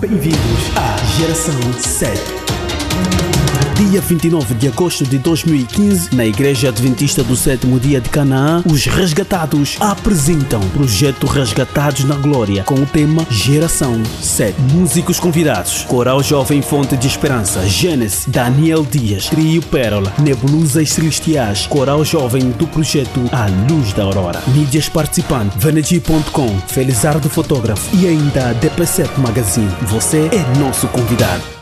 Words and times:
Bem-vindos 0.00 0.36
à 0.76 0.96
Geração 1.18 1.72
7. 1.72 2.65
Dia 3.76 4.00
29 4.00 4.54
de 4.54 4.68
agosto 4.68 5.04
de 5.04 5.18
2015, 5.18 6.14
na 6.14 6.24
Igreja 6.24 6.70
Adventista 6.70 7.22
do 7.22 7.36
Sétimo 7.36 7.78
Dia 7.78 8.00
de 8.00 8.08
Canaã, 8.08 8.62
os 8.64 8.86
resgatados 8.86 9.76
apresentam 9.78 10.60
o 10.62 10.70
projeto 10.70 11.26
Resgatados 11.26 12.04
na 12.04 12.14
Glória 12.14 12.64
com 12.64 12.76
o 12.76 12.86
tema 12.86 13.26
Geração 13.28 14.02
7. 14.22 14.58
Músicos 14.72 15.20
convidados: 15.20 15.84
Coral 15.84 16.22
Jovem 16.22 16.62
Fonte 16.62 16.96
de 16.96 17.06
Esperança, 17.06 17.66
Gênesis, 17.66 18.24
Daniel 18.26 18.82
Dias, 18.82 19.26
Trio 19.26 19.60
Pérola, 19.60 20.10
Nebulosas 20.18 20.88
Celestiais, 20.88 21.66
Coral 21.66 22.02
Jovem 22.02 22.52
do 22.52 22.66
projeto 22.66 23.28
A 23.30 23.46
Luz 23.70 23.92
da 23.92 24.04
Aurora. 24.04 24.42
Mídias 24.48 24.88
participantes: 24.88 25.62
Venegi.com, 25.62 26.48
Felizardo 26.66 27.28
Fotógrafo 27.28 27.94
e 27.94 28.06
ainda 28.06 28.48
a 28.48 28.54
DP7 28.54 29.18
Magazine. 29.18 29.70
Você 29.82 30.30
é 30.32 30.58
nosso 30.58 30.88
convidado. 30.88 31.55